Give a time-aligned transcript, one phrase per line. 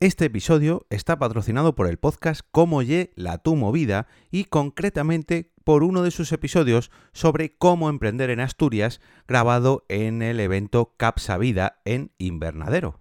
[0.00, 5.84] Este episodio está patrocinado por el podcast Cómo Ye la tu movida y concretamente por
[5.84, 11.80] uno de sus episodios sobre cómo emprender en Asturias grabado en el evento Capsa Vida
[11.84, 13.00] en Invernadero.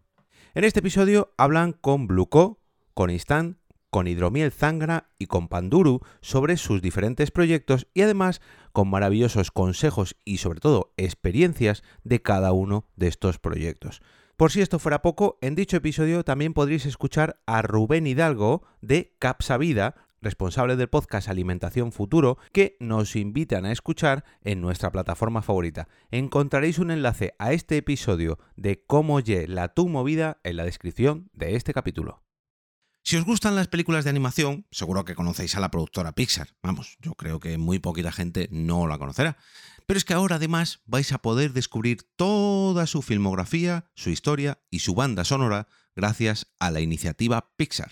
[0.53, 2.61] En este episodio hablan con Bluco,
[2.93, 3.57] con Instant,
[3.89, 8.39] con Hidromiel Zangra y con Panduru sobre sus diferentes proyectos y además
[8.71, 14.01] con maravillosos consejos y sobre todo experiencias de cada uno de estos proyectos.
[14.37, 19.13] Por si esto fuera poco, en dicho episodio también podréis escuchar a Rubén Hidalgo de
[19.19, 25.43] Capsa Vida, responsable del podcast Alimentación Futuro, que nos invitan a escuchar en nuestra plataforma
[25.43, 25.87] favorita.
[26.09, 31.29] Encontraréis un enlace a este episodio de Cómo Ye la tu movida en la descripción
[31.33, 32.23] de este capítulo.
[33.05, 36.55] Si os gustan las películas de animación, seguro que conocéis a la productora Pixar.
[36.63, 39.37] Vamos, yo creo que muy poquita gente no la conocerá.
[39.85, 44.79] Pero es que ahora además vais a poder descubrir toda su filmografía, su historia y
[44.79, 47.91] su banda sonora gracias a la iniciativa Pixar.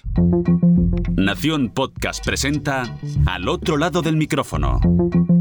[1.17, 4.79] Nación Podcast presenta Al otro lado del micrófono,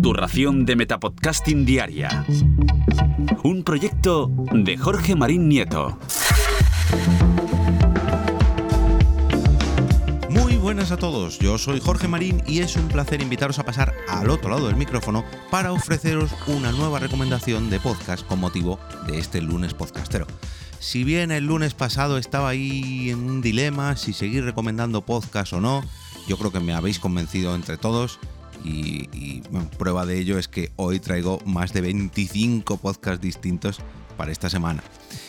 [0.03, 2.27] tu ración de Metapodcasting Diaria.
[3.45, 5.97] Un proyecto de Jorge Marín Nieto.
[10.91, 14.29] Buenas a todos, yo soy Jorge Marín y es un placer invitaros a pasar al
[14.29, 19.41] otro lado del micrófono para ofreceros una nueva recomendación de podcast con motivo de este
[19.41, 20.27] lunes podcastero.
[20.81, 25.61] Si bien el lunes pasado estaba ahí en un dilema si seguir recomendando podcast o
[25.61, 25.85] no,
[26.27, 28.19] yo creo que me habéis convencido entre todos
[28.65, 29.43] y,
[29.79, 33.79] prueba de ello es que hoy traigo más de 25 podcasts distintos
[34.21, 34.83] para esta semana.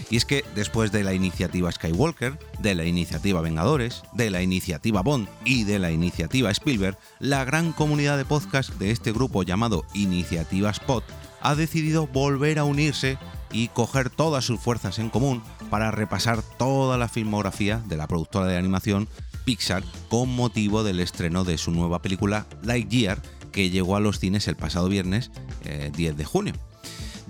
[0.10, 5.02] Y es que después de la iniciativa Skywalker, de la iniciativa Vengadores, de la iniciativa
[5.02, 9.86] Bond y de la iniciativa Spielberg, la gran comunidad de podcast de este grupo llamado
[9.94, 11.06] Iniciativa Spot
[11.40, 13.18] ha decidido volver a unirse
[13.54, 18.48] y coger todas sus fuerzas en común para repasar toda la filmografía de la productora
[18.48, 19.08] de animación
[19.46, 23.22] Pixar con motivo del estreno de su nueva película Lightyear
[23.54, 25.32] que llegó a los cines el pasado viernes
[25.64, 26.71] eh, 10 de junio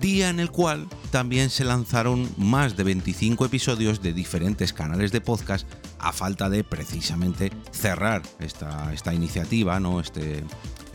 [0.01, 5.22] día en el cual también se lanzaron más de 25 episodios de diferentes canales de
[5.22, 5.67] podcast
[6.00, 10.00] a falta de precisamente cerrar esta, esta iniciativa, ¿no?
[10.00, 10.44] este,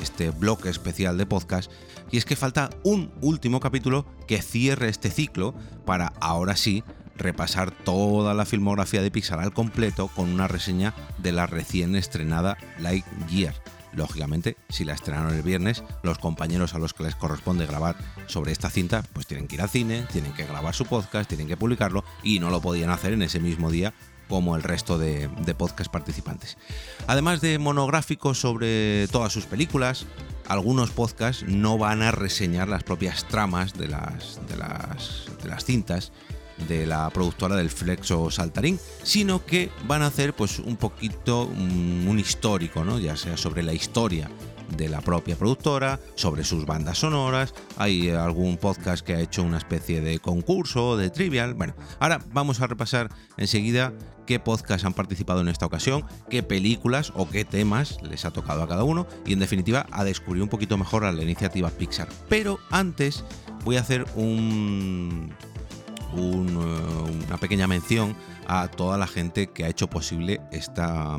[0.03, 1.71] este bloque especial de podcast.
[2.11, 6.83] Y es que falta un último capítulo que cierre este ciclo para ahora sí
[7.17, 12.59] repasar toda la filmografía de Pixar al completo con una reseña de la recién estrenada
[12.79, 13.55] Lightyear.
[13.97, 17.97] Lógicamente, si la estrenaron el viernes, los compañeros a los que les corresponde grabar
[18.27, 21.49] sobre esta cinta, pues tienen que ir al cine, tienen que grabar su podcast, tienen
[21.49, 23.95] que publicarlo y no lo podían hacer en ese mismo día
[24.29, 26.59] como el resto de, de podcast participantes.
[27.07, 30.05] Además de monográficos sobre todas sus películas,
[30.47, 35.65] algunos podcasts no van a reseñar las propias tramas de las, de las, de las
[35.65, 36.13] cintas,
[36.69, 42.07] de la productora del Flexo Saltarín, sino que van a hacer pues un poquito un,
[42.09, 42.99] un histórico, ¿no?
[42.99, 44.31] ya sea sobre la historia
[44.77, 49.59] de la propia productora, sobre sus bandas sonoras, hay algún podcast que ha hecho una
[49.59, 51.55] especie de concurso, de trivial.
[51.55, 53.93] Bueno, ahora vamos a repasar enseguida
[54.27, 58.63] qué podcasts han participado en esta ocasión, qué películas o qué temas les ha tocado
[58.63, 62.09] a cada uno y en definitiva a descubrir un poquito mejor a la iniciativa Pixar.
[62.29, 63.25] Pero antes
[63.65, 65.33] voy a hacer un
[66.17, 66.57] un,
[67.27, 68.17] una pequeña mención
[68.47, 71.19] a toda la gente que ha hecho posible esta,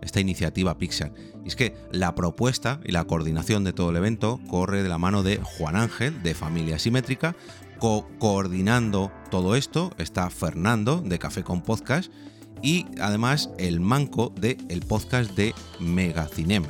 [0.00, 1.12] esta iniciativa Pixar.
[1.44, 4.98] Y es que la propuesta y la coordinación de todo el evento corre de la
[4.98, 7.34] mano de Juan Ángel, de Familia Simétrica.
[7.78, 12.12] Co coordinando todo esto está Fernando, de Café con Podcast.
[12.62, 16.68] Y además el manco de el podcast de Megacinema.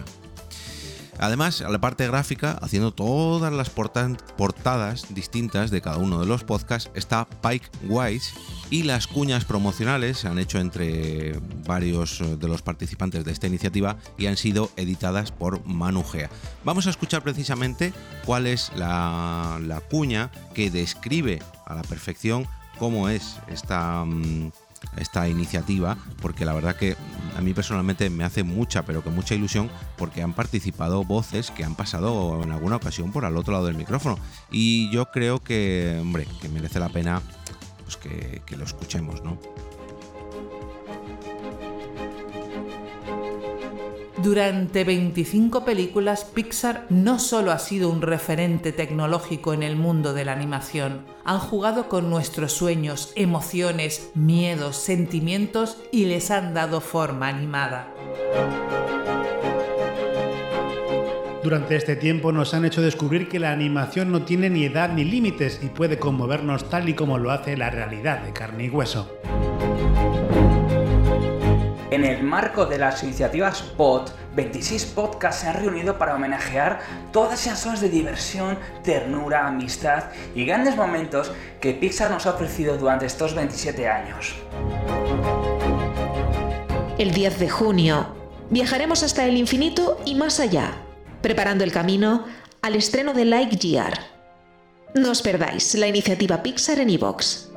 [1.23, 6.43] Además, a la parte gráfica, haciendo todas las portadas distintas de cada uno de los
[6.43, 8.35] podcasts, está Pike Wise
[8.71, 13.99] y las cuñas promocionales se han hecho entre varios de los participantes de esta iniciativa
[14.19, 16.29] y han sido editadas por Manu Gea.
[16.65, 17.93] Vamos a escuchar precisamente
[18.27, 22.49] cuál es la, cuña que describe a la perfección
[22.81, 24.03] cómo es esta...
[24.03, 24.51] Um,
[24.97, 26.97] esta iniciativa porque la verdad que
[27.37, 31.65] a mí personalmente me hace mucha pero que mucha ilusión porque han participado voces que
[31.65, 34.19] han pasado en alguna ocasión por al otro lado del micrófono.
[34.51, 37.23] Y yo creo que hombre que merece la pena
[37.85, 39.39] pues que, que lo escuchemos no
[44.23, 50.25] Durante 25 películas, Pixar no solo ha sido un referente tecnológico en el mundo de
[50.25, 57.27] la animación, han jugado con nuestros sueños, emociones, miedos, sentimientos y les han dado forma
[57.27, 57.93] animada.
[61.43, 65.03] Durante este tiempo nos han hecho descubrir que la animación no tiene ni edad ni
[65.03, 69.22] límites y puede conmovernos tal y como lo hace la realidad de carne y hueso.
[71.93, 76.81] En el marco de las iniciativas POT, 26 podcasts se han reunido para homenajear
[77.13, 80.05] todas esas zonas de diversión, ternura, amistad
[80.35, 81.31] y grandes momentos
[81.61, 84.35] que Pixar nos ha ofrecido durante estos 27 años.
[86.97, 88.07] El 10 de junio
[88.49, 90.73] viajaremos hasta el infinito y más allá,
[91.21, 92.25] preparando el camino
[92.63, 93.99] al estreno de Lightyear.
[94.95, 97.52] No os perdáis la iniciativa Pixar en iVoox.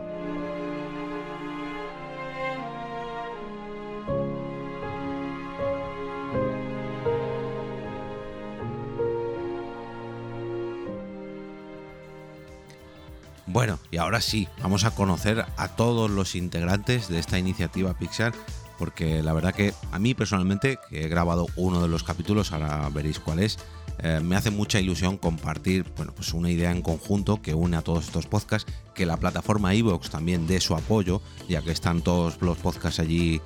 [13.47, 18.33] Bueno, y ahora sí, vamos a conocer a todos los integrantes de esta iniciativa Pixar,
[18.79, 22.89] porque la verdad que a mí personalmente, que he grabado uno de los capítulos, ahora
[22.89, 23.59] veréis cuál es,
[23.99, 27.81] eh, me hace mucha ilusión compartir bueno, pues una idea en conjunto que une a
[27.81, 32.41] todos estos podcasts, que la plataforma Evox también dé su apoyo, ya que están todos
[32.41, 33.41] los podcasts allí,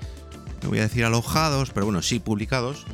[0.63, 2.85] no voy a decir alojados, pero bueno, sí publicados,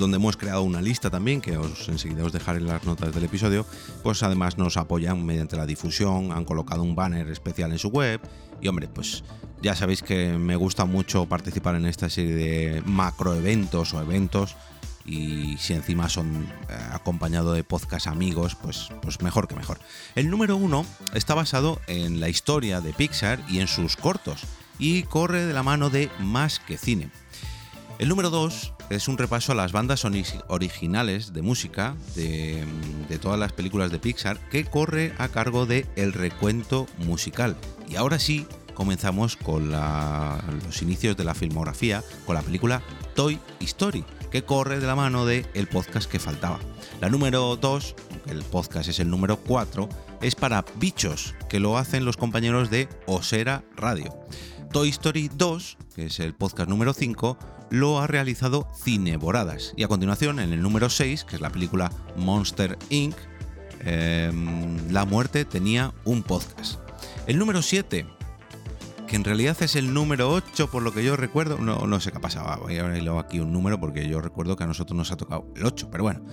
[0.00, 3.24] donde hemos creado una lista también, que os enseguida os dejaré en las notas del
[3.24, 3.64] episodio,
[4.02, 8.20] pues además nos apoyan mediante la difusión, han colocado un banner especial en su web
[8.60, 9.22] y hombre, pues
[9.62, 14.56] ya sabéis que me gusta mucho participar en esta serie de macroeventos o eventos
[15.04, 19.78] y si encima son eh, acompañado de podcast amigos, pues, pues mejor que mejor.
[20.14, 24.42] El número uno está basado en la historia de Pixar y en sus cortos
[24.78, 27.10] y corre de la mano de Más que Cine.
[28.00, 30.06] El número 2 es un repaso a las bandas
[30.48, 32.64] originales de música de,
[33.20, 37.58] todas las películas de Pixar que corre a cargo de El Recuento Musical.
[37.90, 42.82] Y ahora sí, comenzamos con los inicios de la filmografía con la película
[43.14, 46.58] Toy Story, que corre de la mano de el podcast que faltaba.
[47.02, 47.94] La número 2,
[48.28, 52.88] el podcast es el número 4, es para Bichos, que lo hacen los compañeros de
[53.06, 54.14] Osera Radio.
[54.72, 57.38] Toy Story 2, que es el podcast número 5,
[57.70, 59.72] lo ha realizado Cineboradas.
[59.76, 63.16] Y a continuación, en el número 6, que es la película Monster Inc.,
[63.80, 66.80] em, La muerte tenía un podcast.
[67.26, 68.06] El número 7,
[69.06, 72.18] que en realidad es el número 8, por lo que yo recuerdo, no, sé qué
[72.18, 75.10] ha pasado, voy a abrirlo aquí un número porque yo recuerdo que a nosotros nos
[75.10, 76.24] ha tocado el 8, pero bueno,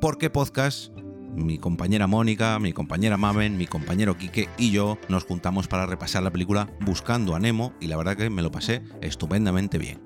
[0.00, 0.92] ¿por qué podcast?
[1.34, 6.22] Mi compañera Mónica, mi compañera Maven, mi compañero Quique y yo nos juntamos para repasar
[6.22, 10.00] la película Buscando a Nemo y la verdad que me lo pasé estupendamente bien.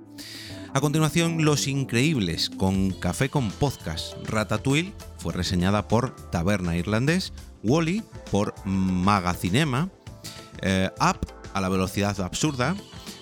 [0.74, 4.14] A continuación, Los Increíbles con Café con Podcast.
[4.26, 9.90] Ratatouille fue reseñada por Taberna Irlandés, Wally por Magacinema,
[10.62, 12.74] eh, Up a la velocidad absurda,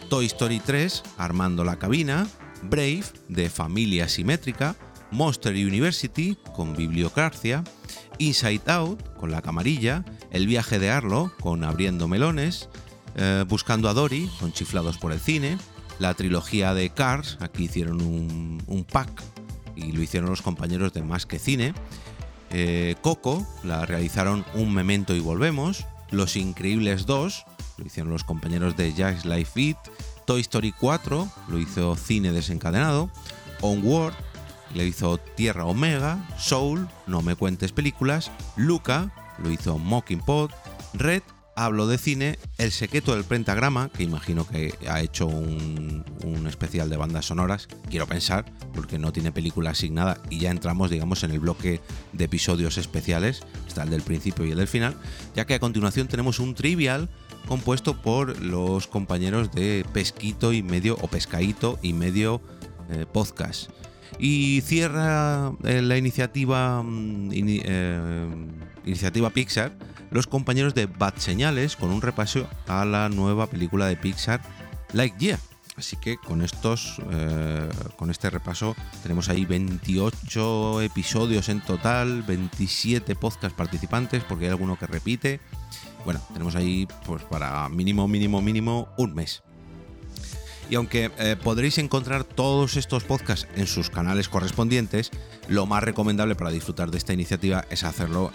[0.08, 2.29] Toy Story 3 Armando la cabina,
[2.62, 4.76] Brave de Familia Simétrica,
[5.11, 7.64] Monster University con Bibliocracia,
[8.20, 12.69] Inside Out con La Camarilla, El viaje de Arlo con Abriendo Melones,
[13.17, 15.58] eh, Buscando a Dory con Chiflados por el Cine,
[15.99, 19.22] la trilogía de Cars, aquí hicieron un, pack
[19.75, 21.75] y lo hicieron los compañeros de Más que Cine,
[22.50, 27.44] eh, Coco, la realizaron Un Memento y Volvemos, Los Increíbles 2,
[27.78, 29.78] lo hicieron los compañeros de Jazz Life Beat,
[30.26, 33.11] Toy Story 4, lo hizo Cine Desencadenado,
[33.62, 34.14] Onward,
[34.75, 39.12] le hizo Tierra Omega, Soul, No me cuentes películas, Luca,
[39.43, 40.50] lo hizo Mocking Pod,
[40.94, 41.22] Red,
[41.55, 46.05] hablo de cine, El secreto del pentagrama, que imagino que ha hecho un,
[46.49, 51.22] especial de bandas sonoras, quiero pensar, porque no tiene película asignada y ya entramos, digamos,
[51.22, 51.81] en el bloque
[52.12, 54.96] de episodios especiales, está el del principio y el del final,
[55.34, 57.08] ya que a continuación tenemos un trivial
[57.46, 62.41] compuesto por los compañeros de Pesquito y medio, o Pescaito y medio
[62.91, 63.70] eh, podcast.
[64.19, 68.29] Y cierra eh, la iniciativa, mm, eh,
[68.84, 69.72] iniciativa Pixar
[70.10, 74.40] los compañeros de Bad Señales con un repaso a la nueva película de Pixar
[74.93, 75.38] Like Yeah.
[75.76, 83.14] Así que con estos, eh, con este repaso tenemos ahí 28 episodios en total, 27
[83.14, 85.40] podcast participantes, porque hay alguno que repite.
[86.05, 89.43] Bueno, tenemos ahí pues para mínimo, mínimo, mínimo un mes.
[90.70, 95.10] Y aunque eh, podréis encontrar todos estos podcasts en sus canales correspondientes,
[95.48, 98.31] lo más recomendable para disfrutar de esta iniciativa es hacerlo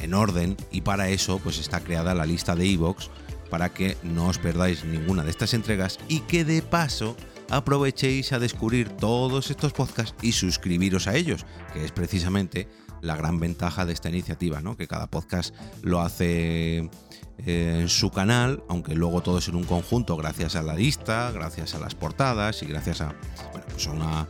[0.00, 3.08] en, orden y para eso pues está creada la lista de iVoox
[3.50, 7.16] para que no os perdáis ninguna de estas entregas y que de paso
[7.50, 12.68] aprovechéis a descubrir todos estos podcasts y suscribiros a ellos, que es precisamente
[13.02, 14.76] la gran ventaja de esta iniciativa, ¿no?
[14.76, 16.90] que cada podcast lo hace
[17.38, 21.30] eh, en su canal, aunque luego todo es en un conjunto gracias a la lista,
[21.32, 23.14] gracias a las portadas y gracias a,
[23.52, 24.28] bueno, pues a una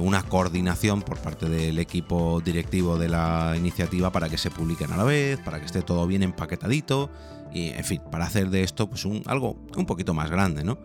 [0.00, 4.96] una coordinación por parte del equipo directivo de la iniciativa para que se publiquen a
[4.96, 7.10] la vez, para que esté todo bien empaquetadito
[7.52, 10.78] y en fin, para hacer de esto pues un, algo un poquito más grande, ¿no?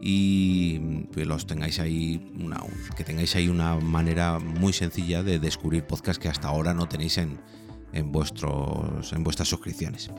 [0.00, 0.78] Y
[1.12, 2.62] pues, los tengáis ahí una,
[2.96, 7.18] que tengáis ahí una manera muy sencilla de descubrir podcasts que hasta ahora no tenéis
[7.18, 7.40] en,
[7.92, 10.10] en, vuestros, en vuestras suscripciones.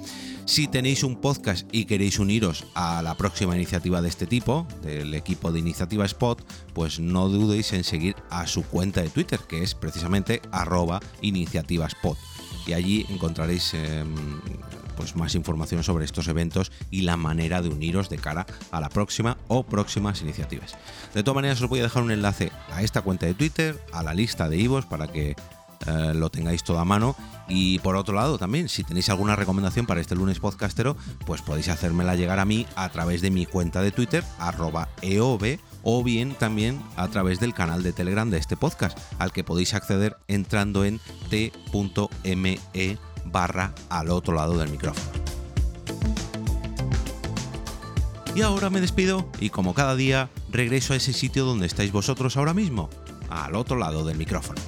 [0.46, 5.14] Si tenéis un podcast y queréis uniros a la próxima iniciativa de este tipo, del
[5.14, 9.64] equipo de iniciativa Spot, pues no dudéis en seguir a su cuenta de Twitter, que
[9.64, 12.18] es precisamente arroba iniciativa Spot.
[12.66, 14.16] Y allí encontraréis em,
[14.96, 18.90] pues más información sobre estos eventos y la manera de uniros de cara a la
[18.90, 20.76] próxima o próximas iniciativas.
[21.14, 24.04] De todas maneras, os voy a dejar un enlace a esta cuenta de Twitter, a
[24.04, 25.36] la lista de Ivos para que
[25.88, 27.16] eh, lo tengáis todo a mano.
[27.48, 31.70] Y por otro lado, también, si tenéis alguna recomendación para este lunes podcastero, pues podéis
[31.70, 36.36] hacérmela llegar a mí a través de mi cuenta de Twitter, arroba EOB, o bien
[36.36, 40.86] también a través del canal de Telegram de este podcast, al que podéis acceder entrando
[40.86, 41.00] en
[41.30, 42.60] t.me
[43.26, 45.24] barra al otro lado del micrófono.
[48.36, 52.36] Y ahora me despido y como cada día regreso a ese sitio donde estáis vosotros
[52.36, 52.90] ahora mismo,
[53.30, 54.60] al otro lado del micrófono.